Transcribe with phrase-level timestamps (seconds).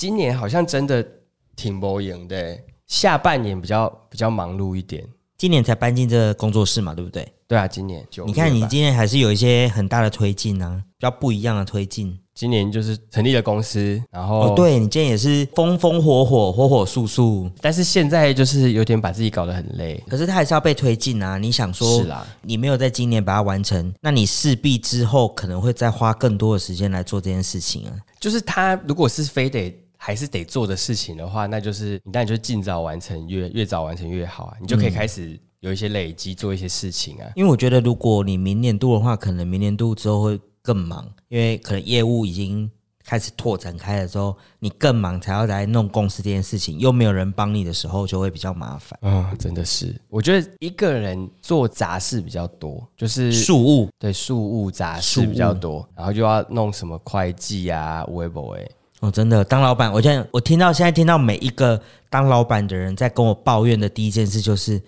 [0.00, 1.06] 今年好像真的
[1.54, 5.06] 挺不赢的，下半年比较比较忙碌一点。
[5.36, 7.30] 今年才搬进这个工作室嘛，对不对？
[7.46, 12.18] 对啊，今年就你看，你今年还是有一些很大的推进啊，比较不一样的推进。
[12.34, 20.02] 今年就是成立了公司，然后哦，对，你今年也是风风火火、火火速速，但是现在就是有点把自己搞得很累。
[20.08, 21.36] 可是他还是要被推进啊！
[21.36, 27.92] 你想说，是啦，你没有在今年把它完成，那你势必之后可能会再花更多的时间来做这件事情啊。
[28.18, 37.30] 就是他如果是非得还是得做的事情的话，那就是你当然就尽早完成，越越早完成越好啊，你就可以开始有一些累积，做一些事情啊。
[37.36, 42.70] 因为我觉得，如果你明年度的话，可能明年度之后会更忙，因为可能业务已经。
[43.02, 48.96] 开始拓展开的时候，你更忙，才要来弄公司这件事情，又没有人帮你的时候，就会比较麻烦。
[49.02, 58.68] 嗯，真的是，我觉得一个人做杂事比较多，就是事务，对，事务杂事比较多，然后就要弄什么会计啊、微博哎。
[59.00, 64.80] 哦，真的，当老板，我现在我听到现在听到每一个当老板的人在跟我抱怨的第一件事就是。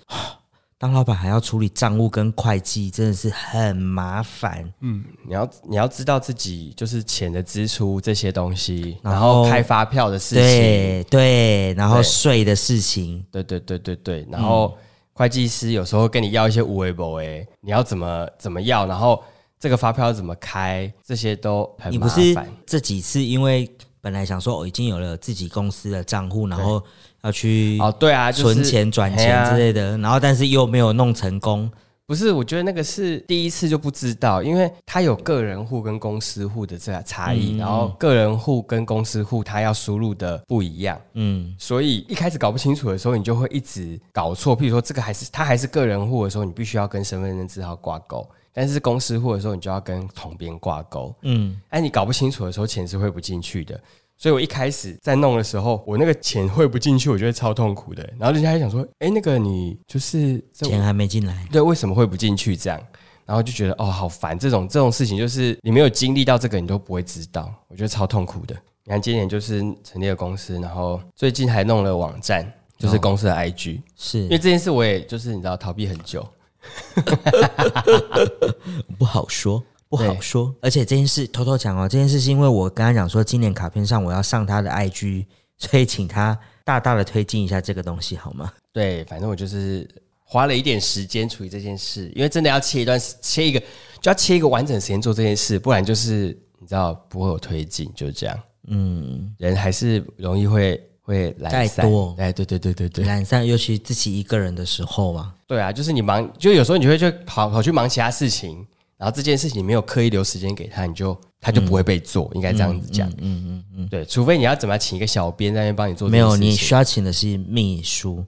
[0.79, 4.69] 当老板还要处理账务跟会计，真的是很麻烦。
[4.81, 14.77] 嗯，你要你要知道自己就是钱的支出这些东西，然后开发票的事情，对对，然后税的事情，对对对对对，然后
[15.13, 19.23] 会计师有时候跟你要一些五维博诶，你要怎么怎么要，然后
[19.61, 21.93] 这个发票要怎么开，这些都很麻烦。
[21.93, 23.71] 你不是这几次因为
[24.03, 26.83] 本来想说我已经有了自己公司的账户，然后。
[27.25, 31.71] 要去哦，对啊，存钱、转钱之类的，然后但是又没有弄成功。
[32.05, 44.59] 不是，我觉得那个是第一次就不知道，因为它有个人户跟公司户的这个差异，然后个人户跟公司户它要输入的不一样，嗯，所以一开始搞不清楚的时候，你就会一直搞错。
[44.59, 51.15] 譬如说，这个还是它还是个人户的时候，你必须要跟身份证字号挂钩；但是公司户的时候，你就要跟统编挂钩。
[51.23, 53.81] 嗯，哎，你搞不清楚的时候，钱是汇不进去的。
[54.17, 58.09] 所以我一开始在弄的时候，我那个钱汇不进去，我觉得超痛苦的。
[58.19, 62.81] 然后人家还想说：“哎，那个你就是钱还没进来，对，为什么汇不进去？”这样，
[63.27, 64.39] 然后就觉得哦，好烦。
[64.39, 67.53] 这种这种事情，就是你没有经历到这个，你都不会知道。
[67.67, 68.55] 我觉得超痛苦的。
[68.85, 73.81] 你看，今年就是成立了公司，然后最近还弄了网站，就是公司的 IG。
[73.97, 76.25] 是因为这件事，我也就是你知道逃避很久，
[78.99, 79.63] 不好说。
[79.89, 85.27] 不好说，而且这件事偷偷讲哦，这件事是因为我跟他讲说，今年卡片上我要上他的 IG，
[85.59, 88.51] 所以请他大大的推进一下这个东西好吗？
[88.73, 89.87] 对，反正我就是
[90.25, 93.61] 花了一点时间处理这件事，因为真的要切一段，切一个
[94.01, 98.41] 就要切一个完整时间做这件事，不然就是你知道不会有推进，就是这样。
[98.69, 101.87] 嗯，人还是容易会会懒散。
[102.17, 105.35] 哎，对对对对对，懒散，尤其自己一个人的时候嘛。
[105.47, 108.67] 对啊，就是你忙，就有时候你就会就跑跑去忙其他事情。
[108.97, 113.09] 然后这件事情你没有刻意留时间给他，你就他就不会被做，嗯、应该这样子讲。
[113.11, 116.09] 嗯嗯嗯嗯，对，除非你要怎么请一个小编在那边帮你做。
[116.09, 118.25] 没有，你需要请的是秘书。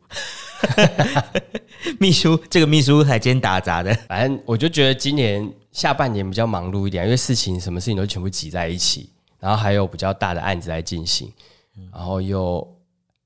[2.00, 3.94] 秘书，这个秘书还兼打杂的。
[4.08, 9.08] 反正我就觉得今年下半年比较忙碌一点，因为事情什么事情都全部挤在一起，
[9.38, 11.30] 然后还有比较大的案子来进行，
[11.92, 12.66] 然后又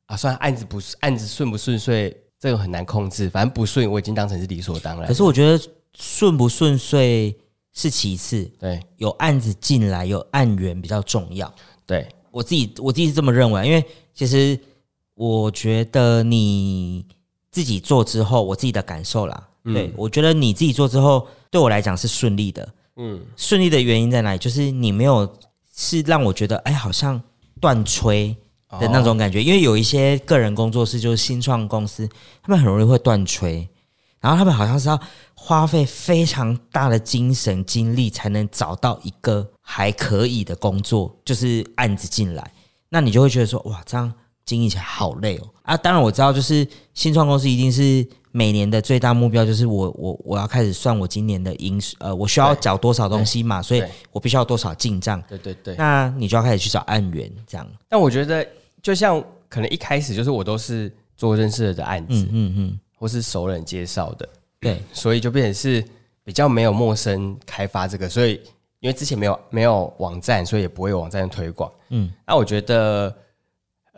[0.07, 3.29] 啊，算案子不案子顺不顺遂，这个很难控制。
[3.31, 5.07] 反正不顺，我已经当成是理所当然。
[5.07, 5.61] 可是我觉得。
[6.01, 7.37] 顺不顺遂
[7.73, 11.53] 是其次，对，有案子进来，有案源比较重要。
[11.85, 14.57] 对，我自己，我自己是这么认为，因为其实
[15.15, 17.05] 我觉得你
[17.51, 22.69] 自己做之后，我自己的感受啦，嗯、对，我觉得你自己做之后，对我来讲是顺利的。
[22.95, 24.39] 嗯，顺利的原因在哪里？
[24.39, 25.37] 就是你没有
[25.75, 27.21] 是让我觉得，哎，好像
[27.61, 28.37] 断吹
[28.81, 29.39] 的那种感觉。
[29.39, 32.09] 哦、因为有一些个人工作室，就是新创公司，
[32.43, 33.69] 他们很容易会断吹。
[34.21, 35.01] 然后他们好像是要
[35.33, 42.53] 花费非常大的精神精力才能找到一个还可以的工作，就是案子进来，
[42.89, 44.13] 那你就会觉得说，哇，这样
[44.49, 45.49] 经营起来好累哦。
[45.63, 55.23] 啊，当然我知道，就是新创公司一定是每年的最大目标就是我我我要开始算我今年的营呃，我需要缴多少东西嘛，所以我必须要多少进账。
[55.29, 55.75] 对对对。
[55.77, 57.67] 那你就要开始去找案源这样。
[57.89, 58.47] 但我觉得，
[58.83, 62.55] 就像可能一开始就是我都是做认识的案子，嗯嗯。
[62.57, 64.29] 嗯或是熟人介绍的，
[64.59, 65.85] 对，所以就变成是
[66.25, 68.41] 比较没有陌生开发这个，所以
[68.81, 73.17] 因为之前没有没有网站，所以也不会有网站的推广，嗯，那我觉得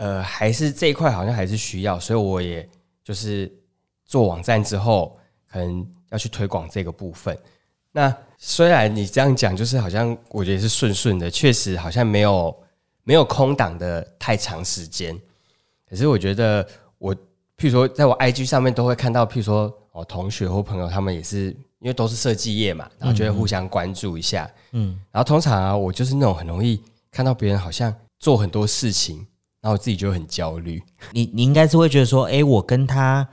[0.01, 2.69] 呃还是这一块好像还是需要，所以我也
[3.05, 3.51] 就是
[4.05, 5.17] 做网站之后，
[5.47, 7.37] 可能要去推广这个部分。
[7.93, 12.63] 那虽然你这样讲，就是好像我觉得是顺顺的，确实好像没有
[13.05, 15.15] 没有空档的太长时间，
[15.89, 16.67] 可是我觉得
[16.99, 17.15] 我。
[17.61, 21.49] 譬如说，在我 IG 上面都会看到，譬如说，哦，同学或朋友他们也是，
[21.79, 29.27] 因为都是设计业嘛，然后就会互相关注一下，嗯，然后通常啊，我就是那种很容易看到别人好像做很多事情，
[29.61, 30.83] 然后我自己就很焦虑。
[31.13, 33.27] 你你应该是会觉得说，哎，我跟他，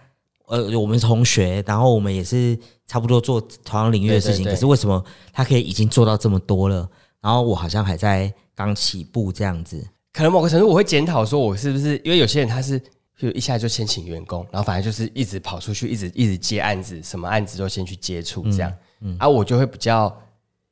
[0.47, 6.89] 呃，我们同学，然后我们也是差不多做同样领域的事情，可是为什么他可以已经做到这么多了，
[7.21, 9.88] 然后我好像还在刚起步这样子？
[10.13, 12.81] 可能某个程度我会检讨说，我是不是因为有些人他是
[13.18, 18.71] 就一下就先请员工，然后反正就是一直跑出去，一直一直接案子，什么案子都先去接触这样，
[19.01, 20.15] 嗯，嗯啊，我就会比较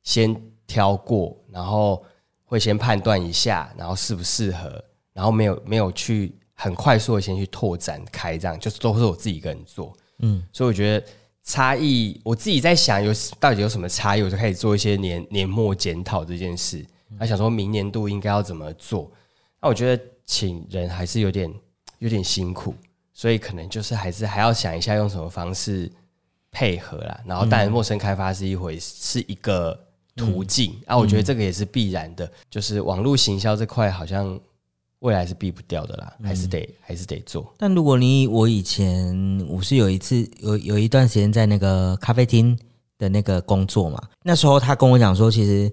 [0.02, 0.34] 先
[0.66, 2.04] 挑过，然后。
[2.48, 4.80] 会先判断一下，然后适不适合，
[5.16, 11.06] 然后没有没有去很快速的先去拓展开，这样就是都是我自己一个人做，嗯，所以我觉得
[11.42, 13.10] 差异，我自己在想有
[13.40, 16.84] 到底有什么差异，我就开始做一些年年末检讨这件事，
[17.18, 19.10] 还想说明年度应该要怎么做。
[19.62, 21.50] 那我觉得请人还是有点
[21.98, 22.74] 有点辛苦，
[23.14, 25.90] 所以可能就是还是还要想一下用什么方式
[26.50, 27.20] 配合啦。
[27.24, 29.80] 然后当然陌生开发是一回事，是一个。
[30.18, 34.40] 途径啊，我觉得这个也是必然的，嗯、就是网络行销这块好像
[35.00, 37.52] 未来是避不掉的啦，还是得、嗯、还是得做。
[37.58, 39.14] 但如果你我以前
[39.48, 42.58] 我是有一次有有一段时间在那个咖啡厅
[42.98, 45.72] 的那个工作嘛，那时候他跟我讲说，其实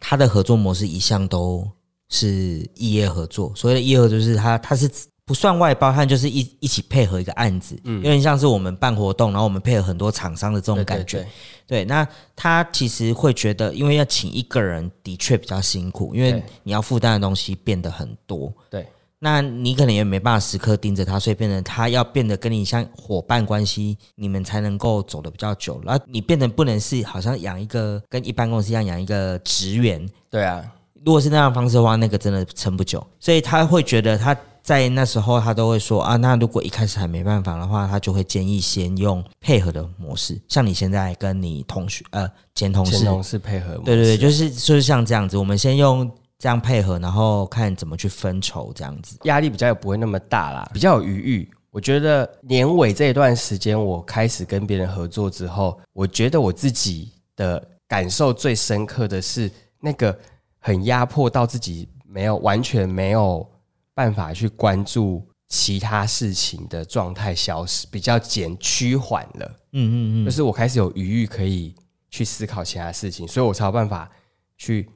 [0.00, 1.66] 他的合作模式一向都
[2.08, 4.90] 是异业合作，所谓的异业合作就是他他是。
[5.26, 11.18] 不算外包，他就是一一起配合一个案子，嗯，有点像是我们办活动，然后我们配合很多厂商的这种感觉。
[11.18, 12.06] 对，对，对，对，那
[12.36, 18.52] 他其实会觉得，因为要请一个人的确比较辛苦，因为你要负担的东西变得很多。
[18.68, 18.86] 对，
[19.18, 25.80] 那你可能也没办法时刻盯着他，所以变成他要变得跟你像伙伴关系，你们才能够走得比较久。
[25.86, 30.06] 然后你变得不能是好像养一个跟一般公司一样养一个职员。
[30.28, 30.62] 对啊，
[31.02, 33.02] 如果是那样的方式的话，那个真的撑不久。
[33.18, 34.36] 所以他会觉得他。
[34.64, 51.50] 在那时候，他都会说啊，那如果一开始还没办法的话，他就会建议先用配合的模式，像你现在跟你同学呃前同事，前同事配合模式，对对对，就是就是像这样子，我们先用这样配合，然后看怎么去分筹这样子，压力比较也不会那么大啦，比较有余裕。
[51.70, 60.18] 我觉得年尾这一段时间，我开始跟别人合作之后，我觉得我自己的感受最深刻的是那个
[60.58, 63.46] 很压迫到自己，没有完全没有。
[63.94, 69.56] 办法去关注其他事情的状态消失，比较减趋缓了。
[69.72, 71.74] 嗯嗯嗯，就是我开始有余裕可以
[72.10, 74.10] 去思考其他事情，所以我才有办法
[74.56, 74.90] 去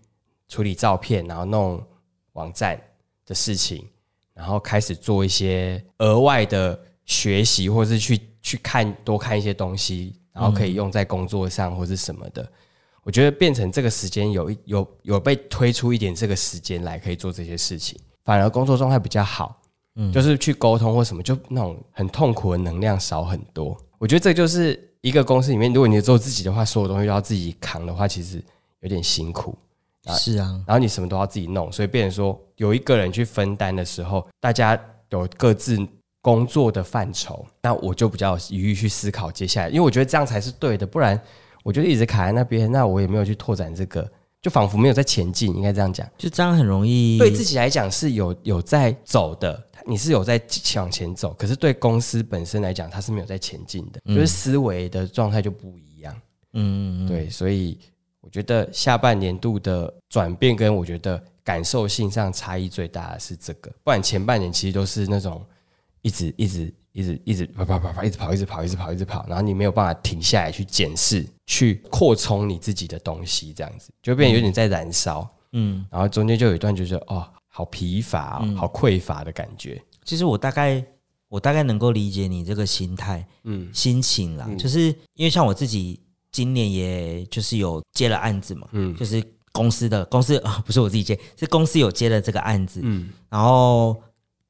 [0.49, 1.85] 处理照片，然后弄
[2.33, 2.81] 网站
[3.25, 3.87] 的事情，
[4.35, 12.51] 然后开始做一些额外的学习，或是去去看多看一些东西，然后可以用在工作上或是什么的。
[13.03, 17.99] 我觉得变成这个时间有一有有被推出一点这个时间来可以做这些事情。
[18.29, 19.59] 反而工作状态比较好，
[19.95, 23.75] 嗯，就是去沟通或什么，就那种很痛苦的能量少很多。
[23.97, 28.45] 我觉得这就是一个公司里面，如果你做自己的话，所有东西都要自己扛的话，其实
[28.81, 29.57] 有点辛苦。
[30.09, 34.79] 是啊，然后你什么都要自己弄，所以变成说有一个人去分担的时候，大家
[35.09, 35.79] 有各自
[36.21, 41.19] 工作的范畴，那我就比较有余裕去思考接下来，因为我觉得这样才是对的，不然
[41.63, 44.07] 我就一直卡在那边，那我也没有去拓展这个。
[44.40, 46.08] 就仿佛没有在前进，应该这样讲。
[46.17, 50.40] 就这样很容易对自己来讲是有有在走的，你是有在
[50.76, 51.35] 往前走。
[51.35, 56.14] 可是对公司本身来讲，它是没有在前进的，就是思维的状态就不一样。
[56.52, 57.79] 嗯，对，所以
[58.20, 65.44] 我觉得下半年度的转变跟我觉得感受性上差异最大的是这个，不然前半年其实都是那种
[66.02, 66.72] 一直一直。
[66.98, 79.81] 一直一直跑跑跑跑，一直跑一直跑一直跑一直跑，然后你没有办法停下来去检视、去扩充你自己的东西，这样子就变有点在燃烧，嗯，然后中间就有一段就是哦，好疲乏、哦嗯、好匮乏的感觉。
[80.05, 80.84] 其实我大概
[81.28, 86.00] 我大概能够理解你这个心态，嗯，心情啦，嗯、就是因为像我自己
[86.32, 93.96] 今年也就是有接了案子嘛，嗯，就是公司的公司啊，不是我自己接，是公司有接了这个案子，嗯，然后。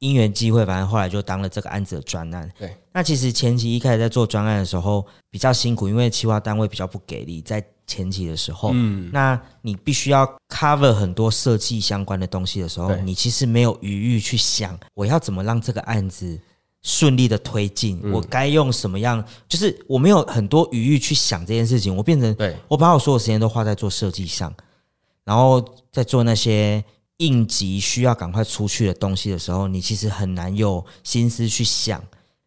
[0.01, 2.49] 因缘机会，反正后来就当了这个案子的专案。
[2.59, 16.39] 对，那其实前期一开始在做专案的时候比较辛苦，因为企划单位比较不给力，在前期的时候，嗯，那你必须要 cover 很多设计相关的东西的时候，你其实没有余裕去想我要怎么让这个案子
[16.83, 24.55] 顺利的推进，我该用什么样，就是我没有很多余裕去想这件事情，我变成对我把我所有时间都花在做设计上，
[25.25, 26.85] 然后在做那些。
[27.19, 32.03] 应急需要赶快出去的东西的时候，你其实很难有心思去想。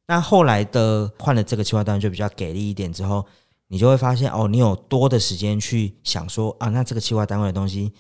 [0.08, 3.26] 那后来的换了这个企划单位就比较给力一点之后，
[3.68, 7.94] 你就会发现哦，你有多的时间去想说啊，那这个企划单位的东西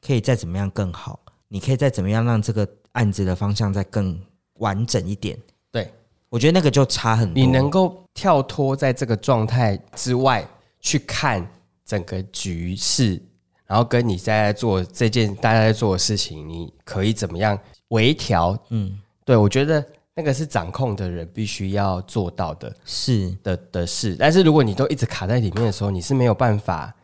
[0.00, 1.18] 可以再怎么样更好？
[1.48, 4.20] 你可以再怎么样让这个案子的方向再更
[4.54, 5.38] 完整一点？
[5.70, 5.92] 对，
[6.28, 7.40] 我觉得那个就差很多。
[7.40, 10.44] 你能够跳脱在这个状态之外
[10.80, 11.48] 去看
[11.84, 13.22] 整个局势。
[13.66, 17.58] 然后跟你在做这件大家在做的事情，你可以怎么样
[17.88, 23.36] 微调，嗯，对，我觉得那个是掌控的人必须要做到的，是。
[23.42, 24.16] 的的事。
[24.18, 26.94] 但是如果你都一直卡在里面的时候，你是没有办法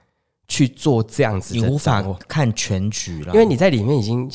[0.49, 4.31] 去做这样子的，你无法看全局了，因为你在里面已经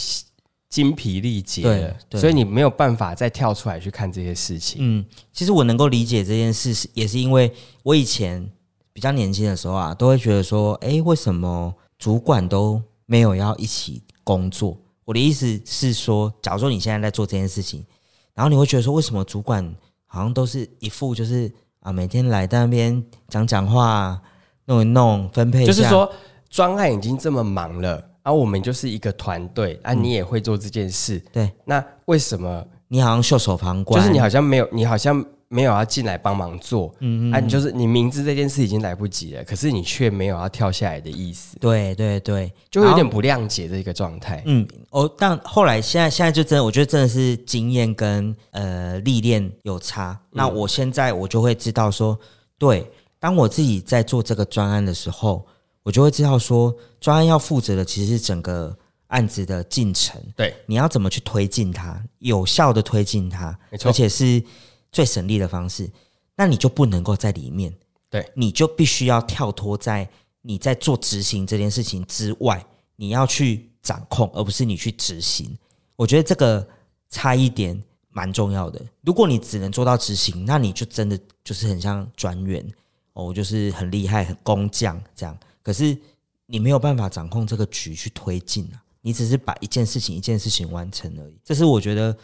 [0.70, 4.80] 精疲力竭了，所以你没有办法再跳出来去看这些事情。
[4.82, 7.50] 嗯，其实我能够理解这件事，是也是因为
[7.84, 8.46] 我以前
[8.92, 14.78] 比较年轻的时候啊，都会觉得说，哎，为什么主管都没有要一起工作？
[15.06, 17.86] 我的意思是说，假如说你现在在做这件事情，
[18.34, 19.76] 然后你会觉得说，为什么主管
[20.06, 24.22] 好像都是一副就是啊，每天来在那边讲讲话，
[24.66, 26.12] 弄一弄，分配一下，就是说
[26.50, 34.02] 专案已经这么忙了，而、啊、我们就是一个团队，啊，你也会做这件事，嗯、对，那为什么你好像袖手旁观？
[34.02, 35.26] 就是你好像没有，你好像。
[35.50, 44.44] 没有要进来帮忙做，嗯嗯，啊，你就是你明知这件事已经来不及了，可是你却没有要跳下来的意思，对对对，就会有点不谅解这个状态。
[44.46, 50.12] 嗯，哦，但后来现在现在就真的，我觉得真的是经验跟呃历练有差。
[50.12, 52.20] 嗯、那我现在我就会知道说，
[52.58, 52.86] 对，
[53.18, 55.48] 当我自己在做这个专案的时候，
[55.82, 58.78] 我就会知道说，专案要负责的其实是整个
[59.08, 64.44] 案子的进程，对，你要怎么去推进它，有效的推进它，没错，而且是。
[64.92, 65.90] 最省力的方式，
[66.36, 67.74] 那你就不能够在里面，
[68.10, 70.08] 对，你就必须要跳脱在
[70.42, 72.66] 你在做执行这件事情之外，
[72.96, 75.58] 你要去掌控，而不是你去执行。
[75.96, 76.68] 我觉得这个
[77.10, 78.84] 差一点蛮重要的。
[79.02, 82.66] 如果你只能做到执行，那你就真的就是很像专员
[83.14, 85.38] 哦，就是很厉害、很工匠这样。
[85.62, 85.98] 可是
[86.46, 91.38] 你没有办法掌控这个局去推进啊，你只是把一件事情一件事情完成而已。
[91.44, 92.18] 这是我觉得。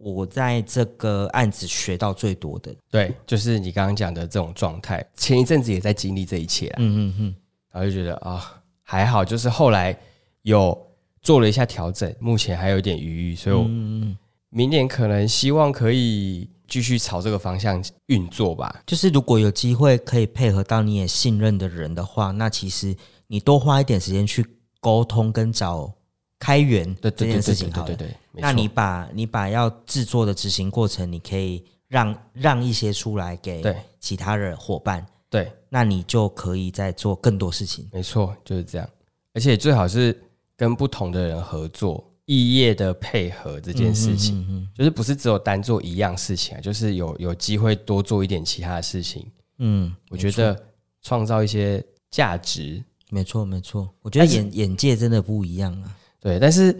[0.00, 5.04] 我在这个案子学到最多的，对，就是你刚刚讲的这种状态。
[5.16, 7.34] 前一阵子也在经历这一切啊，嗯嗯嗯，
[7.72, 8.40] 然后就觉得啊、哦，
[8.84, 9.98] 还好，就是后来
[10.42, 10.86] 有
[11.20, 13.64] 做了一下调整，目前还有一点余裕，所以我
[14.50, 18.82] 明年可能希望可以继续朝这个方向运作吧。
[18.86, 24.46] 就是如果有机会可以配合到你也信任的人的话，那其实你多花一点时间去
[24.80, 25.92] 沟通跟找。
[26.38, 33.62] 开源的这件事情，好，对对，那你把你把要制作的执行过程，你可以让让一些出来给
[33.98, 37.88] 其他的伙伴，对，那你就可以再做更多事情。
[37.92, 38.88] 没错，就是这样。
[39.34, 40.16] 而且最好是
[40.56, 49.26] 跟不同的人合作，异业的配合这件事情，嗯哼嗯哼，就是不是只有单做一样事情啊，就是有有机会多做一点其他的事情。
[49.58, 50.56] 嗯，我觉得
[51.02, 53.88] 创造一些价值，没错没错。
[54.02, 55.96] 我觉得眼眼界真的不一样啊。
[56.20, 56.76] 对，但是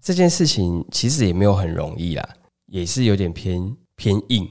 [0.00, 2.28] 这件事情其实也没有很容易啦，
[2.66, 4.48] 也是有点偏偏硬。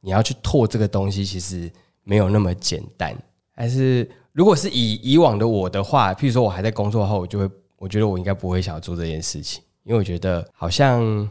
[0.00, 1.70] 你要去拓这个东西，其实
[2.02, 3.16] 没有那么简单。
[3.54, 11.28] 但是如果是以以往的我的话，譬如说我还在工作后，我就会，我觉得我应该不会想要做这件事情，因为我觉得好像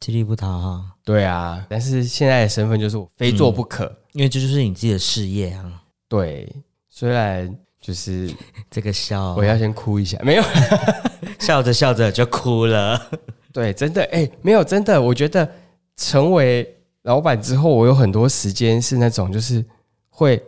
[0.00, 0.84] 吃力不讨好。
[1.04, 5.82] 对啊，但是现在的身份就是我非做不可，嗯，因为这就是你自己的事业啊。
[6.08, 6.52] 对，
[6.88, 7.56] 虽然
[7.88, 8.30] 就是
[8.70, 10.42] 这个笑，我要先哭一下， 没有。
[11.40, 13.00] 笑着笑着就哭了，
[13.50, 15.50] 对，真的，哎、欸，没有，真的，我觉得
[15.96, 19.64] 成为老板之后，我有很多时间是那种，就是
[20.10, 20.42] 会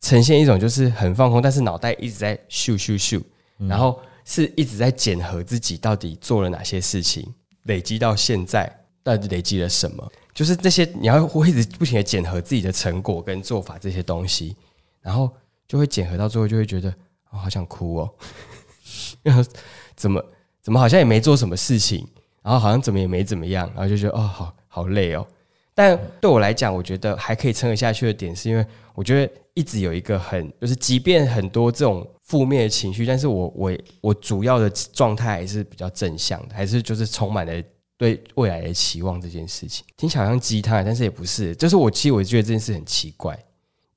[0.00, 3.22] 呈现一种就是很放空，但是脑袋一直在咻咻咻，
[3.68, 7.32] 然后是一直在检核自己到底做了哪些事情，
[7.64, 8.68] 累积到现在
[9.04, 14.56] 到底累积了什么，就是这些你要会一直不停的检核自己的成果跟做法这些东西，
[15.00, 15.30] 然后
[15.70, 16.90] 就会检核到最后就会觉得
[17.30, 18.10] 哦，好想哭哦。
[19.94, 20.20] 怎么
[20.60, 22.04] 怎么好像也没做什么事情，
[22.42, 25.24] 然后好像怎么也没怎么样，然后就觉得哦，好好累哦。
[25.72, 37.62] 但对我来讲，我觉得还可以撑得下去的点，是因为我觉得一直有一个很，就是即便很多这种负面的情绪，但是我我我主要的状态还是比较正向的，还是就是充满了
[37.96, 39.84] 对未来的期望这件事情。
[39.96, 41.54] 听起来好像鸡汤，但是也不是。
[41.54, 43.38] 就是我其实我觉得这件事很奇怪，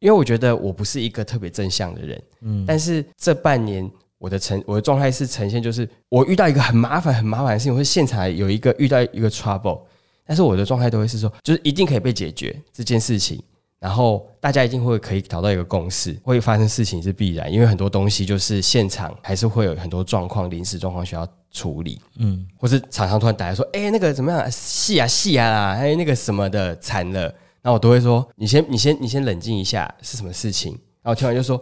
[0.03, 3.89] 因为我觉得我不是一个特别正向的人，嗯，但是这半年。
[4.19, 9.81] 我的呈我的状态是呈现，就是我遇到一个很麻烦很麻烦的事情，或者现场有一个遇到一个 trouble，
[10.25, 13.43] 但是我的状态都会是说，就是一定可以被解决这件事情，
[13.79, 30.77] 然后大家一定会可以找到一个共识，会发生事情是必然，因为很多东西就是现场还是会有很多状况、临时状况需要处理，嗯，或是厂商突然打来说，哎，那个怎么样，细啊细啊，还有那个什么的惨了，然后我都会说，你先你先你先冷静一下，是什么事情？
[31.01, 31.59] 然后听完就说。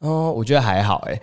[0.00, 1.18] 哦，我觉得还好哎，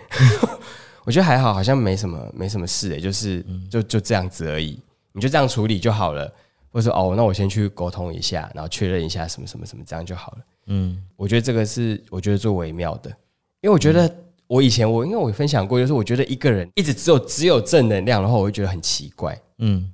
[1.06, 4.76] 我觉得还好，好像没什么，没什么事哎，就是就就这样子而已，
[5.12, 6.30] 你就这样处理就好了。
[6.72, 10.38] 或者说哦，那我先去沟通一下，然后确认一下什么什么什么，这样就好了。
[10.66, 13.08] 嗯，我觉得这个是我觉得最微妙的，
[13.60, 14.12] 因为我觉得
[14.48, 19.40] 我以前我因为我分享过，就是我觉得一个人一直只有只有正能量的话，我会觉得很奇怪。
[19.58, 19.88] 嗯，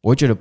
[0.00, 0.36] 我会觉得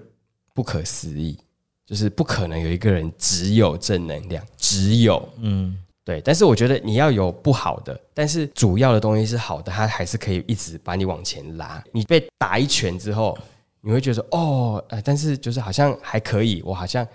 [0.55, 1.37] 不可思议，
[1.85, 5.77] 就是不可能有一个人只有正能量，只有嗯。
[6.05, 11.81] 对，但是我觉得你要有不好的，但是主要的东西是好的，它还是可以一直把你往前拉。
[11.93, 13.37] 你被打一拳之后，
[13.79, 17.07] 你会觉得哦，呃，但是就是好像还可以，我好像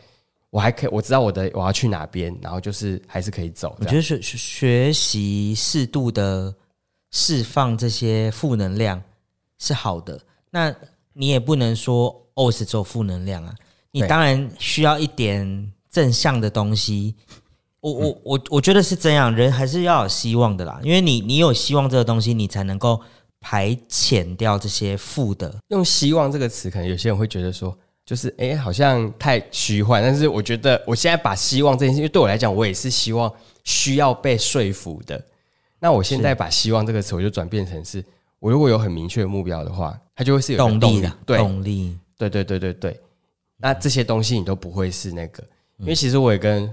[0.49, 3.77] 我还可以，我知道我的我要去哪边，然后就是还是可以走。
[3.79, 6.55] 我觉得学学习适度的
[7.11, 9.03] 释放这些负能量
[9.59, 10.19] 是好的，
[10.51, 10.75] 那
[11.13, 13.55] 你也不能说哦是只有负能量啊，
[14.03, 17.15] 你当然需要一点正向的东西。
[17.81, 23.01] 我我我我觉得是这样，人还是要有希望的啦，因为你你有希望这个东西，你才能够
[23.41, 25.55] 排遣掉这些负的。
[25.69, 30.03] 用希望这个词，可能有些人会觉得说，就是哎，好像太虚幻。
[30.03, 35.25] 但是我觉得，我现在把希望这件事，因为对我来讲，我也是希望需要被说服的。
[35.79, 38.05] 那我现在把希望这个词，我就转变成是，
[38.41, 41.13] 我如果有很明确的目标的话，它就会是有动力，动力的。
[41.25, 41.97] 对，动力。
[42.19, 43.01] 对对对对对。
[43.59, 45.45] 那这些东西你都不会是那个，
[45.79, 46.73] 因为其实我也跟。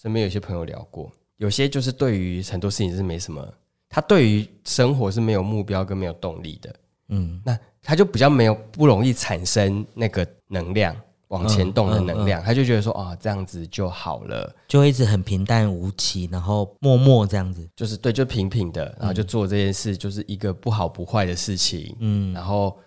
[0.00, 3.44] 身边有些朋友聊过，有些就是对于很多事情是没什么，
[3.88, 6.72] 他对于生活是没有目标跟没有动力的，
[7.08, 10.94] 嗯，那他就比较没有不容易产生那个能量
[11.26, 12.44] 往前动的能量，嗯嗯。
[12.44, 22.78] 嗯、他就觉得说啊、哦、这样子就好了，就会一直很平淡无奇，然后默默这样子，就是对，就平平的，然后就做这件事，就是一个不好不坏的事情，嗯，然后。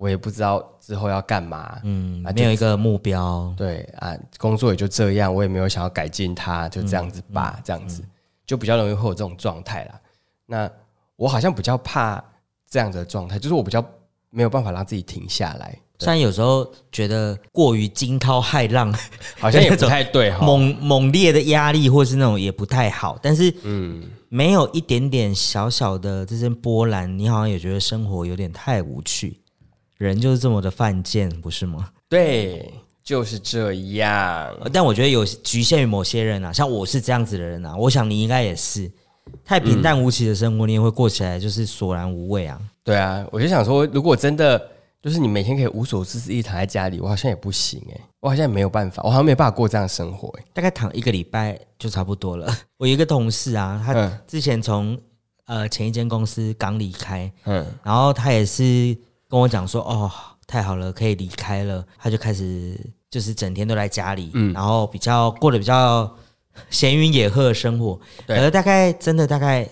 [0.00, 8.08] 我也不知道之后要干嘛，嗯，没有一个目标，对啊，工作也就这样，我也没有想要改进它，就这样子吧，嗯、这样子、嗯、
[8.46, 10.00] 就比较容易会有这种状态啦。
[10.46, 10.70] 那
[11.16, 12.22] 我好像比较怕
[12.66, 13.84] 这样的状态，就是我比较
[14.30, 15.78] 没有办法让自己停下来。
[15.98, 18.90] 虽然有时候觉得过于惊涛骇浪，
[19.38, 29.36] 好像也不太对， 猛猛烈的压力或是那种也不太好，但是嗯，没有一点点小小的这些波澜，你好像也觉得生活有点太无趣。
[30.00, 31.90] 人就是这么的犯贱，不是吗？
[32.08, 32.72] 对，
[33.04, 34.50] 就是这样。
[34.72, 38.90] 但我觉得有局限于某些人啊，像我是这样子的人啊，我想你应该也是。
[39.44, 42.58] 太平淡无奇的生活，你也会过起来就是索然无味啊。
[42.82, 44.58] 对啊，我就想说，如果真的
[45.02, 50.46] 就是你每天可以无所事事一躺在家里，我好像也不行哎、欸，我好像也没有办法，我好像没有办法过这样的生活哎、欸。
[50.54, 52.50] 大概躺一个礼拜就差不多了。
[52.78, 54.98] 我有一个同事啊，他之前从
[55.44, 58.96] 呃前一间公司刚离开，嗯，然后他也是。
[59.30, 60.10] 跟我讲说哦，
[60.44, 61.86] 太好了，可以离开了。
[61.96, 62.76] 他就开始
[63.08, 66.12] 就是整天都在家里，嗯，然后比较过得比较
[66.68, 67.96] 闲云野鹤的生活。
[68.26, 69.68] 对，而大概真的大概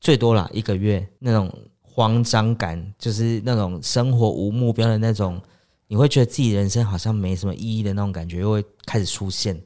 [0.00, 5.38] 最多了一个月，那种慌张感，就是那种生活无目标的那种，
[5.86, 9.60] 你会觉得自己人生好像没什么意义的那种感觉，又会开始出现。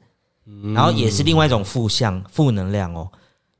[0.75, 3.09] 然后也是另外一种负向负能量哦，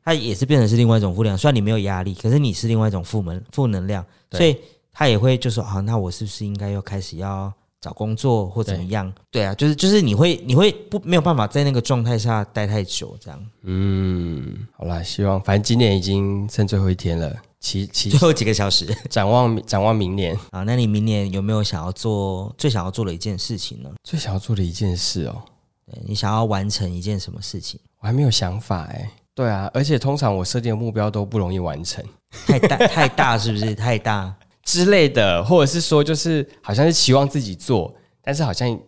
[0.04, 1.38] 它也是变成是另外一种负能量。
[1.38, 4.58] 虽然你没有压力，可是你是另外一种负能负能量，所以。
[4.94, 9.10] 他也会就说啊，那我是不是应该要开始要找工作或怎么样？
[9.32, 13.46] 对，对啊，就是就是你会你会不没有办法在那个状态下待太久这样。
[13.64, 20.64] 嗯，好啦，希望反正今年已经剩最后一天了，其其最后几个小时，展望展望明年 啊。
[20.64, 23.90] 那你明年有没有想要做最想要做的一件事情呢？
[24.04, 25.42] 最想要做的一件事哦，
[25.86, 27.80] 对，你想要完成一件什么事情？
[28.00, 29.10] 我还没有想法哎。
[29.34, 32.04] 对啊，而且通常我设定的目标都不容易完成，
[32.46, 33.74] 太大太大是不是？
[33.74, 34.36] 太大。
[34.70, 38.80] 之类的，或者是说，就是好像是期望自己做，但是好像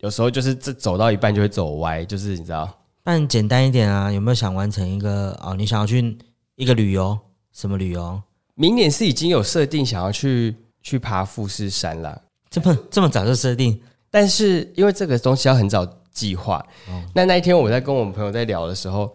[0.00, 2.68] 有时候就是这走到一半就会走歪，就是你知道？
[3.04, 5.54] 那简单一点啊，有没有想完成一个哦？
[5.54, 6.18] 你想要去
[6.56, 7.16] 一个旅游，
[7.52, 8.20] 什么旅游？
[8.56, 12.20] 明年是已经有设定想要去去爬富士山了，
[12.50, 13.80] 这么这么早就设定？
[14.10, 16.56] 但是因为这个东西要很早计划，
[16.88, 19.14] 哦、那那一天我在跟我们朋友在聊的时候，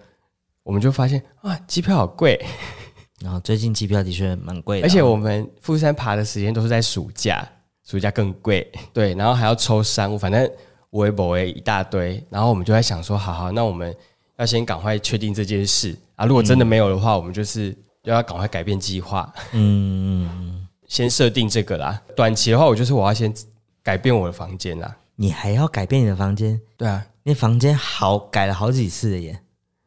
[0.63, 2.41] 我们就发现啊，机票好贵。
[3.23, 7.47] 然后最近机票的确蛮贵的，而且我们富士山爬的时间都是在暑假，
[7.87, 8.69] 暑假更贵。
[8.91, 10.51] 对，然后还要抽商务，反正
[10.89, 12.21] 微博一大堆。
[12.29, 13.95] 然后我们就在想说，好好，那我们
[14.37, 16.25] 要先赶快确定这件事啊。
[16.25, 19.33] 如果真的没有的话，嗯、我们就是要赶快改变计划。
[19.53, 22.01] 嗯嗯，先设定这个啦。
[22.17, 23.33] 短期的话，我就是我要先
[23.81, 24.93] 改变我的房间啦。
[25.15, 26.59] 你还要改变你的房间？
[26.75, 29.39] 对啊，那房间好改了好几次了耶。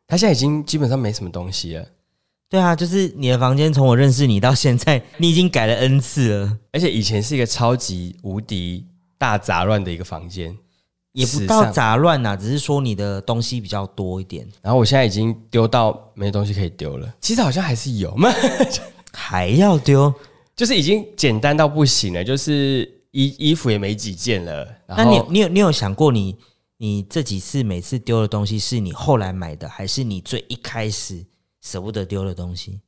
[0.06, 1.84] 他现在已经基本上没什么东西了。
[2.48, 6.58] 对啊，就是你的房间，从我认识你到现在，你已经改了 N 次了。
[6.72, 8.86] 而且以前是一个超级无敌
[9.18, 10.56] 大杂乱的一个房间，
[11.10, 14.46] 也不到杂乱呐，只是说你的东西比较多一点。
[14.62, 17.12] 然后我现在已经丢到没东西可以丢了。
[17.20, 18.30] 其实好像还是有嘛，
[19.12, 20.14] 还要丢，
[20.54, 24.68] 就是已经简单到不行了，就是衣衣服也没几件了。
[24.86, 26.36] 那你你有你有想过你，
[26.76, 31.24] 你你这几次每次丢的东西是你后来买的，还是你最一开始？
[31.66, 32.80] 舍不得丢的东西，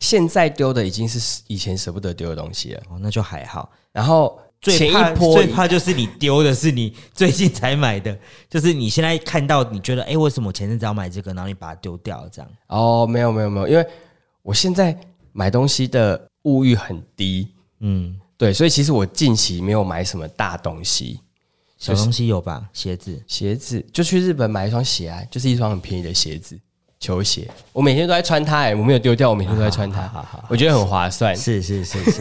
[0.00, 2.82] 现在丢的已经是以前舍不得丢的东西了。
[2.90, 3.70] 哦，那就还好。
[3.92, 8.18] 然后最怕最怕就是你丢的是你最近才买的，
[8.50, 12.50] 就是你现在看到你觉得哎、欸，为什么我前阵子要买这个，然后你把它丢掉这样？
[12.66, 13.86] 哦，没有没有没有，因为
[14.42, 14.98] 我现在
[15.32, 21.20] 买东西的物欲很低，嗯，对，所以其实我近期没有买什么大东西，
[21.78, 22.68] 小东西有吧？
[22.72, 26.58] 鞋子，鞋子就去日本买一双鞋啊，就是一双很便宜的鞋子。
[27.02, 30.08] 球鞋，我每天都在穿它，哎，我没有丢掉，我每天都在穿它，
[30.48, 32.12] 我觉得很划算，是是是是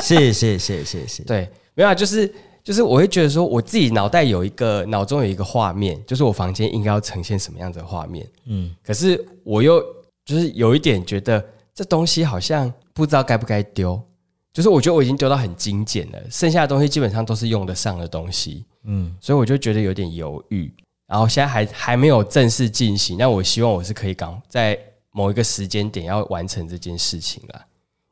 [0.00, 9.82] 是是是是是， 对，没有啊，就是就是，我会觉得说，我自己脑袋有一个脑中有一个画面，就是我房间应该要呈现什么样子的画面，嗯，可是我又
[10.24, 14.00] 就是有一点觉得这东西好像不知道该不该丢，
[14.52, 20.72] 就是我觉得我已经丢到很精简了，剩下的东西基本上都是用得上的东西，嗯，所以我就觉得有点犹豫。
[21.08, 24.78] 然后现在还还没有正式进行，那我希望我是可以赶在
[25.10, 27.64] 某一个时间点要完成这件事情啦，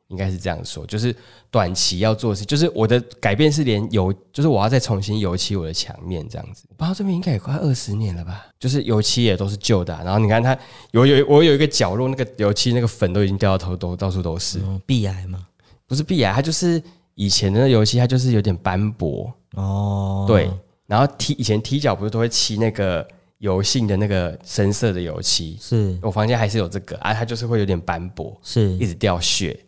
[0.07, 1.15] 应该是这样说，就是
[1.51, 6.65] 短期要做的事，就是我的改变是连油，就是我要再重新油漆我的墙面这样子。
[6.69, 10.57] 我不知道这边应该也快二十年了吧，就是油漆也都是旧的啊，然后你看它
[10.91, 14.59] 有有我有一个角落，那个油漆那个粉都已经掉到头都到处都是。
[14.87, 15.47] 壁癌吗？
[15.85, 16.81] 不是壁癌，它就是
[17.13, 20.49] 以前的那油漆，它就是有点斑驳哦，对。
[20.87, 25.57] 然后踢以前踢脚不是都会漆那个油性的那个深色的油漆？
[25.61, 27.13] 是我房间还是有这个啊？
[27.13, 29.59] 它就是会有点斑驳，是一直掉屑，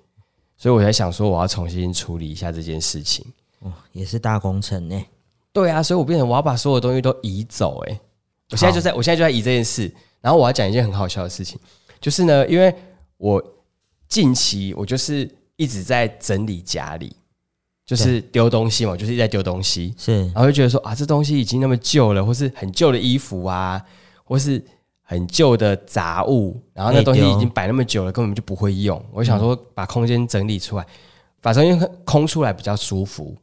[0.58, 3.26] 所以我在想说我要重新处理一下这件事情。
[3.60, 5.06] 哦，也是大工程呢。
[5.52, 7.84] 对啊，所以我变成我要把所有东西都移走。
[7.88, 8.00] 哎，
[8.52, 9.94] 我现在就在我现在就在移这件事。
[10.22, 11.60] 然后我要讲一件很好笑的事情，
[12.02, 12.74] 就是呢，因为
[13.18, 13.42] 我
[14.08, 17.16] 近期我就是一直在整理家里。
[17.90, 23.84] 就是丢东西嘛，就是一直在丢东西，是，然后就觉得说啊，这东西已经那么旧了，或是很旧的衣服啊，
[24.24, 24.64] 或是
[25.02, 29.04] 很旧的杂物，然后那东西已经摆那么久了，根本就不会用。
[29.12, 30.86] 我想说，把空间整理出来，
[31.42, 33.36] 把空间空出来比较舒服，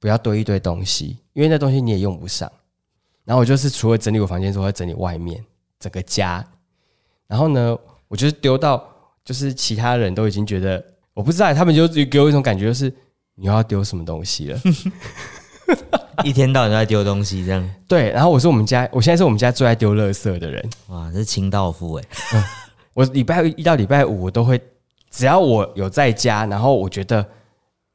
[0.00, 2.50] 不要堆一堆东西，因为那东西你也用不上。
[3.24, 5.44] 然后我就是除了整理我房间之外，整理外面
[5.78, 6.44] 整个家。
[7.28, 8.84] 然后呢，我就是丢到，
[9.24, 10.84] 就是其他人都已经觉得，
[11.14, 12.92] 我不知道，他们就给我一种感觉，就是。
[13.34, 14.60] 你又要丢什么东西了？
[16.22, 18.10] 一天到晚都在丢东西，这样对。
[18.10, 20.70] 然后我是我们家，我现在是我们家最爱丢垃圾的人。
[20.88, 22.44] 哇，这是清道夫哎、嗯！
[22.92, 24.60] 我礼拜一到礼拜五我都会，
[25.10, 27.26] 只要我有在家，然后我觉得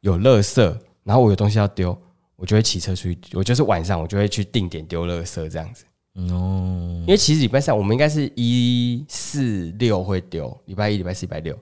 [0.02, 1.96] 有垃圾，然后我有东西要丢，
[2.36, 3.18] 我就会骑车出去。
[3.34, 5.86] 我就是晚上我就会去定点丢垃圾这样子。
[6.34, 11.56] 哦，因为其实礼拜三我们应该是一四六会丢，礼拜一、礼拜四、礼拜六，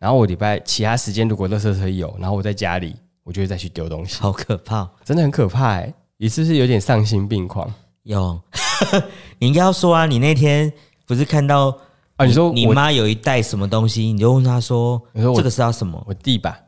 [0.00, 2.96] 然后我礼拜其他时间如果垃圾车有，然后我在家里。
[3.30, 5.94] 我就会再去丢东西，好可怕，真的很可怕哎！
[6.16, 7.72] 你是不是有点丧心病狂？
[8.02, 8.40] 有，
[9.38, 10.04] 你应该要说啊！
[10.04, 10.72] 你那天
[11.06, 11.68] 不是看到
[12.16, 12.26] 啊？
[12.26, 16.58] 你说你妈有一袋什么东西，你就问她说：“你说这个是要什么？”我弟吧？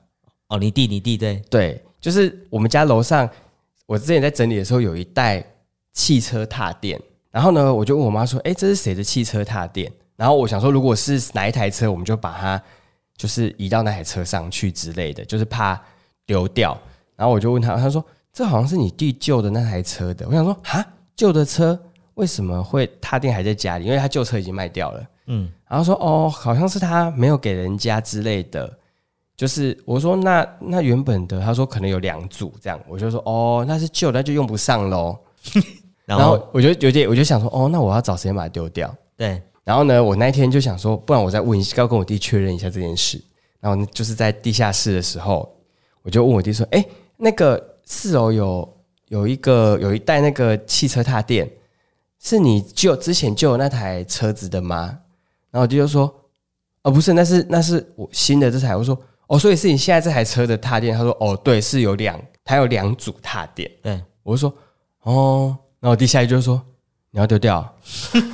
[0.51, 3.29] 哦，你弟，你弟对对，就是我们家楼上，
[3.87, 5.44] 我之前在整理的时候有一袋
[5.92, 6.96] 汽车踏垫，
[7.33, 12.62] 然后呢，我就问我妈说：“哎，这是谁的汽车踏垫？”然后我想说，如果是哪一台车，我们就把它
[13.16, 15.81] 就是移到那台车上去之类的，就是怕。
[16.27, 16.79] 丢掉，
[17.17, 21.79] 然后我就问他，他说：“这好像是你弟旧的那台车的。”我想说：“哈，旧的车
[22.15, 23.85] 为什么会踏垫还在家里？
[23.85, 28.73] 因为他旧车已经卖掉了。”嗯，然后说：“哦，好像是他没有给人家之类的。”
[29.37, 35.17] 就是我说：“那那原本的，他说可能有两组这样。”我就说：“哦，那是旧的，那就用不上喽。
[36.05, 39.41] ”然后我就有点，我就想说：“哦，那我要找时间把它丢掉。”对。
[39.65, 43.23] 然后呢，我那一天就想说，不然我再问一下，要跟我弟确认一下这件事。
[43.61, 45.49] 然后就是在地下室的时候。
[46.03, 46.85] 我就问我弟说：“哎，
[47.17, 48.77] 那个四楼有
[49.09, 51.49] 有一个有一袋那个汽车踏垫，
[52.19, 54.99] 是你旧之前旧那台车子的吗？”
[55.51, 56.12] 然后我弟就说
[56.83, 64.53] ：“哦，不是，那是那是我新的这台。”我说：“哦，所以是你现在这台车的踏垫？”他说：“哦，对，是有两，它有两组踏垫。”对，我就说
[65.05, 66.61] ：“哦。”然后我弟下一句就说
[67.11, 67.65] ：“你要丢掉？”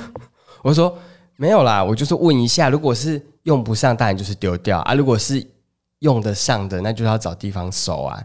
[0.63, 0.97] 我说
[1.37, 4.95] ：“没有啦，我就是问一下，如果是用不上，当然就是丢掉啊。
[4.95, 5.45] 如果是……”
[5.99, 8.21] 用得上的，那就要找地方收啊。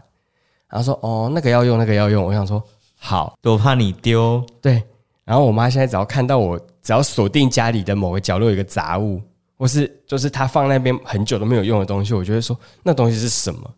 [0.67, 2.25] 然后说哦，那个要用，那个要用。
[2.25, 2.61] 我想说
[2.97, 4.43] 好，我怕你丢。
[4.61, 4.83] 对。
[5.23, 9.21] 然后我妈现在只要看到我，只要锁定家里的某个角落有一个杂物，
[9.57, 13.73] 或是就是她放那边很久都没有用的东西，我就会说那东西是什么？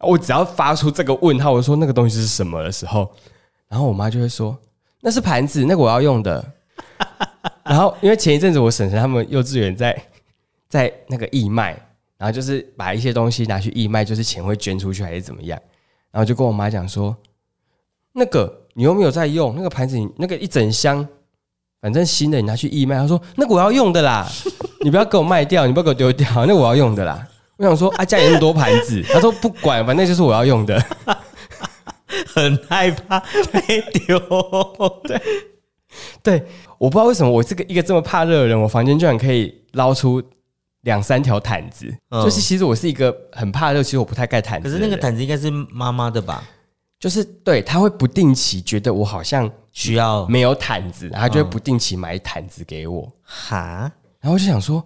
[0.00, 3.10] 我只要发出这个问号，我说那个东西是什么的时候，
[3.68, 4.56] 然后我妈就会说
[5.00, 6.44] 那是盘子，那个我要用的。
[7.64, 10.00] 然后因为前一阵子我婶婶他们幼稚园在
[10.68, 11.76] 在那个义卖。
[12.24, 15.60] 然后就是把一些东西拿去义卖，就是钱会捐出去还是怎么样？
[16.10, 17.14] 然后就跟我妈讲说，
[18.14, 19.54] 那个你又没有在用？
[19.54, 21.06] 那个盘子，你那个一整箱，
[21.82, 22.96] 反正新的你拿去义卖。
[22.96, 24.26] 她说那个我要用的啦，
[24.80, 27.28] 你不要给我卖掉，你不要给我丢掉，那个我要用的啦。
[27.58, 30.82] 我想说啊，家里那么多盘子，她说不管，反正就是我要用的。
[32.34, 33.20] 很害怕
[33.52, 34.18] 被丢。
[35.04, 35.20] 对，
[36.22, 36.46] 对，
[36.78, 40.22] 我不知道为什么我这个一个这么怕热的人，我房间居然可以捞出
[40.84, 41.94] 两三条毯子。
[42.10, 44.68] 嗯、就是其实我是一个很怕热，其实我不太盖毯子。
[44.68, 46.42] 可是那个毯子应该是妈妈的吧？
[46.98, 53.12] 就是对，他会不定期觉得我好像需要没有毯子，然后就会不定期买毯子给我。
[53.22, 54.82] 哈、嗯，然后我就想说，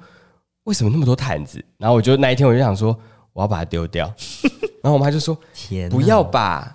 [0.65, 1.65] 为什么那么多毯子？
[1.77, 2.99] 然后我就那一天我就想说。
[3.35, 4.13] 我要把它丢掉，
[4.83, 6.73] 然后我妈就说：“天，不要吧。”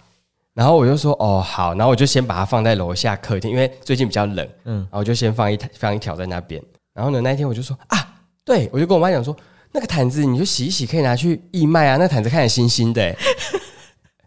[0.55, 6.63] 然后我就说：“哦，好。”然后我就先把它放在楼下客厅，因为最近比较冷，嗯，然后我就先放一放一条在那边。
[6.93, 8.02] 然后呢，那一天我就说：“啊，
[8.45, 9.35] 对，我就跟我妈讲说，
[9.71, 11.97] 那个毯子你就洗一洗，可以拿去义卖啊。
[11.97, 13.15] 那毯子看起来新新的，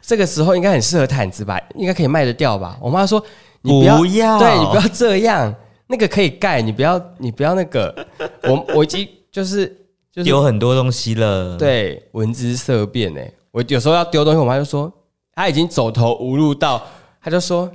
[0.00, 1.60] 这个时候应该很适合毯子吧？
[1.74, 3.22] 应该可以卖得掉吧？”我妈说
[3.62, 5.54] ：“你不要，不要对你不要这样，
[5.86, 8.06] 那个可以盖，你不要，你不要那个。
[8.42, 9.66] 我我已经就是。”
[10.16, 13.30] 就是丢很多东西了，对，闻之色变哎！
[13.50, 14.90] 我有时候要丢东西，我妈就说
[15.34, 16.82] 她已经走投无路到，
[17.22, 17.70] 她就说：“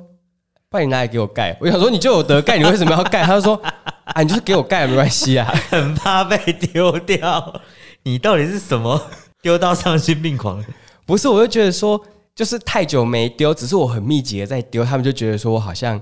[0.68, 3.22] 不然你拿来给我盖。”我想说你就有得盖，你为什么要盖？
[3.22, 3.62] 她就说
[4.06, 5.46] ：“啊，你就是给我盖没关系啊。
[5.70, 7.62] ”很怕被丢掉，
[8.04, 9.02] 你到底是什么
[9.42, 10.64] 丢到丧心病狂？
[11.06, 12.02] 不是，我就觉得说，
[12.36, 16.02] 就是太久没丢，只是我很密集的在丢，他们就觉得说我好像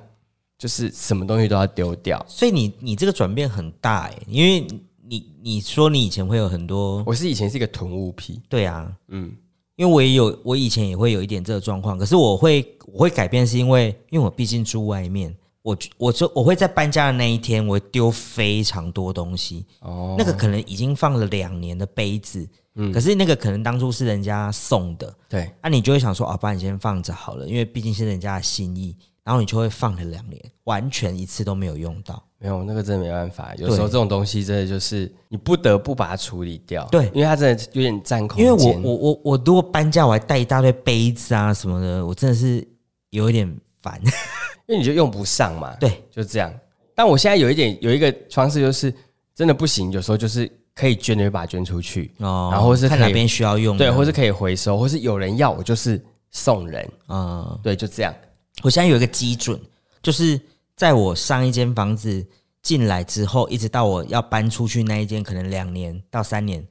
[0.58, 2.24] 就是什么东西都要丢掉。
[2.28, 4.66] 所以你你这个转变很大哎，因为。
[5.12, 9.32] 你你说你以前会有很多，我是以前是一个囤物癖，对啊，嗯，
[9.76, 15.36] 因为我也有，我以前也会有一点这个状况，可是我会我会改变，是因为因为我毕竟住外面，
[15.70, 32.24] 我我就我会在搬家的那一天，我会丢非常多东西，哦，那个可能已经放了两年的杯子，嗯，可是那个可能当初是人家送的，对，那、啊、你就会想说，啊，不然你先放着好了，因为毕竟是人家的心意，然后你就会放了两年，完全一次都没有用到。
[32.42, 36.88] 没有那个真的没办法，有时候这种东西真的就是你不得不把它处理掉。
[36.90, 38.46] 对，因为它真的有点占空间。
[38.46, 42.66] 因为我我我我如果搬家我还带一大堆杯子啊什么的，我真的是
[43.10, 44.00] 有一点烦，
[44.68, 45.76] 因为你就用不上嘛。
[45.80, 46.54] 对，就这样。
[46.96, 48.94] 但我现在有一点有一个方式，就是
[49.34, 58.14] 真的不行，有时候就是可以捐的就把它捐出去哦，然后是看哪边需要用，对，或是可以回收，或是有人要我就是送人啊，嗯、对，就这样。
[58.62, 59.60] 我现在有一个基准，
[60.02, 60.40] 就是。
[60.80, 62.26] 在我上一间房子
[62.62, 66.66] 进来之后，一直到我要搬出去那一间，可能两年到三年，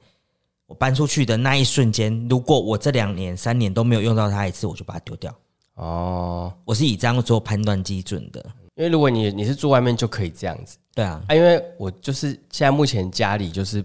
[0.65, 5.31] 我搬出去的那一瞬间，如果我这两年三年都没有用到它一次，我就把它丢掉。
[5.79, 8.45] 哦，我是以这样做判断基准的。
[8.75, 10.77] 因为如果你你是住外面，就可以这样子。
[10.93, 13.83] 对啊，啊，因为我就是现在目前家里就是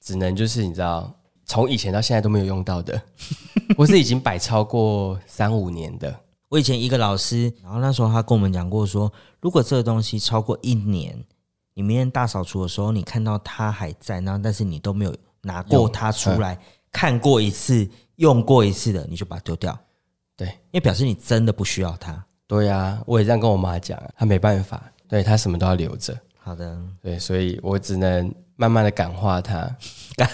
[0.00, 1.12] 只能就是你知道，
[1.44, 3.00] 从以前到现在都没有用到的，
[3.76, 6.14] 我是已经摆超过三五年的。
[6.48, 11.16] 我以前一个老师，然后那时候他跟我们讲过说，如果这个东西超过一年，
[11.74, 16.58] 你明天大扫除的时候，你看到它还在，然后但是你都没有拿过它出来
[16.90, 19.78] 看过一次、用过一次的，你就把它丢掉。
[20.44, 22.24] 对，因为表示你真的不需要它。
[22.46, 26.14] 对呀，我也这样跟我妈讲，她没办法，对，她什么都要留着。
[26.38, 29.68] 好的，对，所以我只能慢慢的感化她，
[30.16, 30.28] 感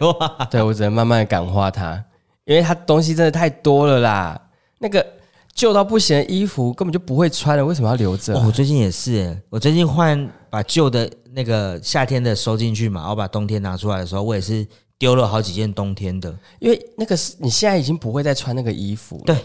[0.00, 0.46] 化。
[0.50, 2.02] 对，我只能慢慢的感化她，
[2.44, 4.40] 因为她东西真的太多了啦，
[4.78, 5.06] 那个。
[5.54, 8.34] 旧到不行的衣服根本就不会穿了，为什么要留着？
[8.34, 14.66] 哦，我最近也是，我最近换把旧的那个夏天的收进去嘛，然后把冬天拿出来的时候，我也是
[15.02, 19.24] 丢了好几件冬天的，因为那个是你现在已经不会再穿那个衣服了。
[19.26, 19.36] 对，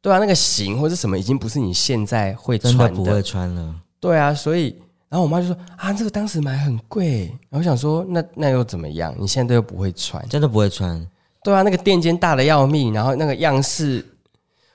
[0.00, 3.74] 对啊，那个型或者什么已经不是你现在会穿的，的不会穿了。
[4.00, 4.74] 对啊，所以
[5.10, 9.14] 然后我妈就说啊，这个当时买很贵，然后我想说那那又怎么样？
[9.18, 11.06] 你现在都又不会穿，真的不会穿。
[11.42, 14.02] 对啊，那个垫肩大的要命，然后那个样式。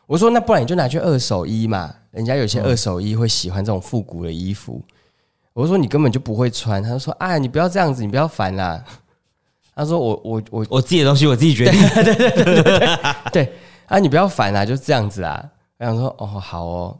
[0.06, 4.82] 我说：“那不然你就拿去二手衣嘛，人家有些二手衣会喜欢这种复古的衣服。”
[5.54, 8.84] 我说：“你根本就不会穿。”他就说：“哎，你不要这样子，你不要烦啦。”
[9.80, 12.98] 他说：“我我我我自己的东西我自己决定。”对对对对对，
[13.32, 13.54] 对
[13.88, 15.42] 啊，你不要烦啊，就这样子啊。
[15.78, 17.00] 我想说：“哦，好哦，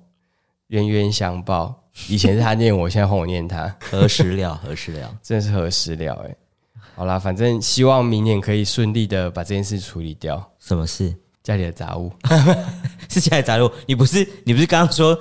[0.68, 1.76] 冤冤相报，
[2.08, 4.56] 以前是他念我，现在换我念他，何时了？
[4.64, 5.14] 何时了？
[5.22, 6.14] 真是何时了？
[6.26, 6.36] 哎，
[6.96, 10.42] 好啦，反正希望明年可以顺利的把这件事处理掉。
[10.58, 11.14] 什么事？
[11.44, 12.10] 家里的杂物。
[13.10, 15.20] ”是家里杂物，你不是你不是刚刚说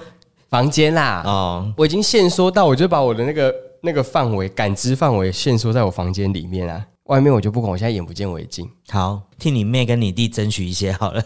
[0.48, 1.22] 房间啦？
[1.26, 8.70] 哦，我已经限缩到，我就把我的那个那个范围感知范围限缩在我房间里面啊，外面我就不管，我现在眼不见为净。
[8.88, 11.22] 好，替你妹跟你弟争取一些好了，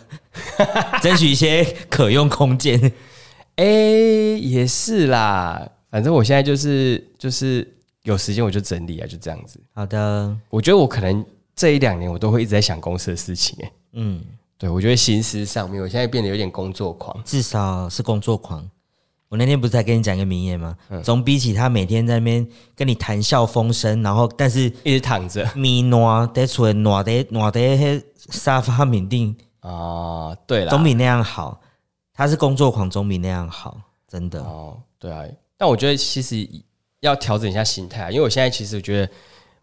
[1.01, 2.81] 争取一些可用空间。
[3.57, 9.61] 哎、欸，也是啦，反正我现在就是就是有时间我就整理啊，就这样子。
[9.75, 14.25] 好的，我觉得我可能这一两年我都会一直在想公司的事情、欸，哎，嗯。
[14.59, 18.65] 对，我觉得心思上面，我现在变得有点工作狂，至少是工作狂。
[19.33, 20.77] 我那天不是才跟你讲一个名言吗？
[20.91, 31.59] 嗯、总比起他每天在那边跟你谈笑风生，然后但是一直躺着，咪挪在厝挪在挪在沙发面定啊，对了，总比那样好。
[32.13, 35.25] 他是工作狂总比那样好，真的哦，对啊。
[35.57, 36.47] 但我觉得其实
[37.01, 39.11] 要调整一下心态啊，因为我现在其实我觉得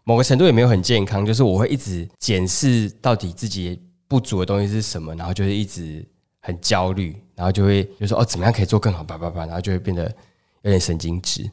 [0.02, 6.04] 某个程度也没有很健康，就是我会一直检视到底自己不足的东西是什么，然后就是一直
[6.40, 10.04] 很焦虑，然后就会就说哦，怎么样可以做更好，叭叭叭，然后就会变得
[10.60, 11.50] 有点神经质。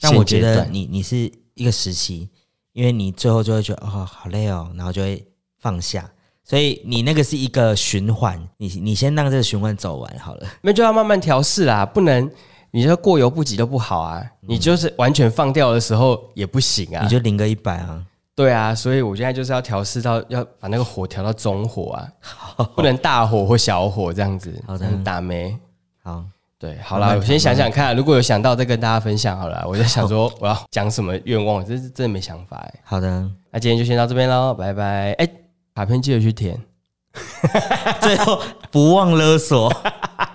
[0.00, 2.26] 但我觉得你你是一个时期，
[2.72, 5.22] 因为你最后就会觉得哦好累哦，然后就会
[5.58, 6.10] 放下。
[6.42, 12.30] 所以你那个是一个循环，你你先让这个循环走完好了，那就要慢慢调试啦，不能
[12.70, 18.02] 你说过犹不及都不好啊，你就是完全放掉的时候也不行啊，你就零个一百啊，
[18.40, 22.08] 对啊，所以我现在就是要调试到要把那个火调到中火啊，
[22.74, 25.54] 不能大火或小火这样子，好的，打没
[26.02, 26.24] 好。
[26.58, 29.62] 对，好了，我先想想看，如果有想到再跟大家分享好了。
[29.66, 32.74] 我在想说我要讲什么愿望，真是真的没想法哎。
[32.82, 35.12] 好的，那今天就先到这边喽，拜拜。
[35.12, 35.28] 哎，
[35.74, 36.58] 卡片记得去填，
[38.00, 39.70] 最后不忘勒索。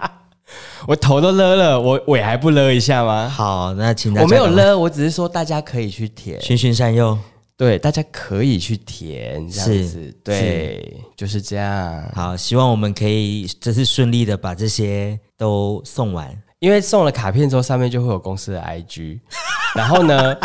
[0.87, 3.27] 我头都勒了，我尾还不勒一下吗？
[3.27, 4.23] 好，那请大家。
[4.23, 7.17] 我没有勒，我只是说大家可以去填，循循善诱。
[7.57, 12.03] 对，大家可以去填，这样子，对，就是这样。
[12.13, 19.21] 好，希望我们可以这次顺利的把这些都送完，因为送了卡片之后，上面就会有公司的 IG，
[19.73, 20.37] 然后呢，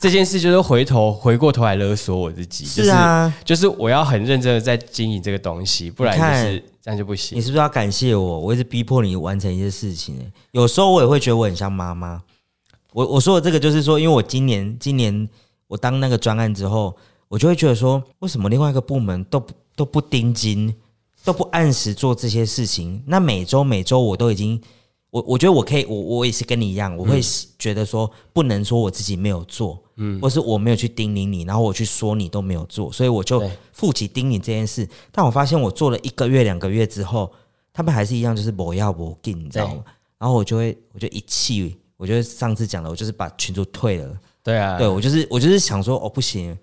[0.00, 7.36] 这件事就是回头回过头来勒索我自己，是啊，就是我要很认真的在经营这个东西，不然就是这样就不行。
[7.36, 8.40] 你是不是要感谢我？
[8.40, 10.18] 我一直逼迫你完成一些事情，
[10.52, 12.22] 有时候我也会觉得我很像妈妈。
[12.94, 15.28] 我我说的这个就是说，因为我今年今年。
[15.68, 16.96] 我当那个专案之后，
[17.28, 20.74] 我就会觉得说，为什么另外一个部门都不都不盯紧，
[21.24, 23.02] 都不按时做这些事情？
[23.06, 24.60] 那每周每周我都已经，
[25.10, 27.20] 我我觉得我可以，我我也是跟你一样，我会
[27.58, 34.88] 觉得说，不能说我自己没有做，嗯，或是我没有去叮咛你，然后我去说你都没有做，所以我就负起叮咛这件事。
[35.12, 37.30] 但我发现我做了一个月、两个月之后，
[37.72, 39.84] 他们还是一样，就是我要我给，你知道吗？
[40.18, 44.18] 然后我就会，我就一气，我就上次讲了，我就是把群主退了。
[44.48, 46.56] 对啊，对我就是我就是想说，哦，不行，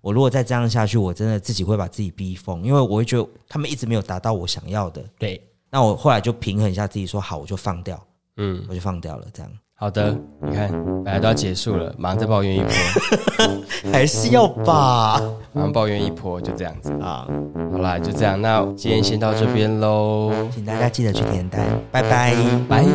[0.00, 5.02] 我如果再这样下去，我真的自己会把自己逼疯，因为我会觉得他们一直没有达到我想要的。
[5.18, 8.00] 对，那我后来就平衡一下自己，说好，我就放掉，
[8.36, 9.50] 嗯，我就放掉了，这样。
[9.74, 10.70] 好的，你看，
[11.02, 12.70] 本来都要结束了，马上再抱怨一波，
[13.90, 15.20] 还是要吧，
[15.52, 17.26] 马上抱怨一波，就这样子啊。
[17.72, 22.36] 好啦，就这样，那今天先到这边喽，请大家记得去填单，拜拜，
[22.68, 22.86] 拜。